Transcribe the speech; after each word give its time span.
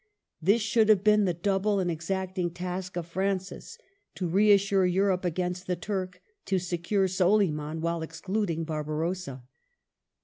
This 0.41 0.63
should 0.63 0.89
have 0.89 1.03
been 1.03 1.25
the 1.25 1.33
double 1.35 1.77
and 1.79 1.91
exacting 1.91 2.49
task 2.49 2.97
of 2.97 3.05
Francis: 3.05 3.77
to 4.15 4.27
reassure 4.27 4.83
Europe 4.83 5.23
against 5.23 5.67
the 5.67 5.75
Turk, 5.75 6.23
to 6.45 6.57
secure 6.57 7.07
Soliman 7.07 7.81
while 7.81 8.01
excluding 8.01 8.63
Barbarossa. 8.63 9.43